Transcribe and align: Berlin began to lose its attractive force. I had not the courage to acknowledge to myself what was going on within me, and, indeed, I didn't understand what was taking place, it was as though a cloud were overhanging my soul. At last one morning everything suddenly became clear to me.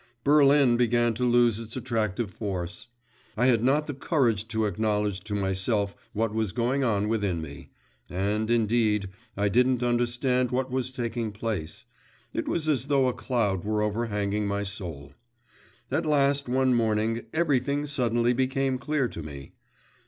Berlin 0.23 0.77
began 0.77 1.13
to 1.13 1.23
lose 1.23 1.59
its 1.59 1.75
attractive 1.77 2.31
force. 2.31 2.87
I 3.37 3.45
had 3.45 3.63
not 3.63 3.85
the 3.85 3.93
courage 3.93 4.47
to 4.47 4.65
acknowledge 4.65 5.19
to 5.25 5.35
myself 5.35 5.95
what 6.11 6.33
was 6.33 6.53
going 6.53 6.83
on 6.83 7.07
within 7.07 7.39
me, 7.39 7.69
and, 8.09 8.49
indeed, 8.49 9.09
I 9.37 9.47
didn't 9.47 9.83
understand 9.83 10.49
what 10.49 10.71
was 10.71 10.91
taking 10.91 11.31
place, 11.31 11.85
it 12.33 12.47
was 12.47 12.67
as 12.67 12.87
though 12.87 13.09
a 13.09 13.13
cloud 13.13 13.63
were 13.63 13.83
overhanging 13.83 14.47
my 14.47 14.63
soul. 14.63 15.13
At 15.91 16.07
last 16.07 16.49
one 16.49 16.73
morning 16.73 17.27
everything 17.31 17.85
suddenly 17.85 18.33
became 18.33 18.79
clear 18.79 19.07
to 19.07 19.21
me. 19.21 19.51